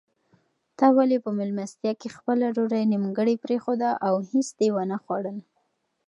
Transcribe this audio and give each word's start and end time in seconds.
تا 0.77 0.87
ولې 0.97 1.17
په 1.25 1.29
مېلمستیا 1.37 1.93
کې 1.99 2.15
خپله 2.17 2.45
ډوډۍ 2.55 2.83
نیمګړې 2.93 3.35
پرېښوده 3.43 3.89
او 4.07 4.15
هیڅ 4.31 4.47
دې 4.59 4.69
ونه 4.75 4.97
خوړل؟ 5.03 5.37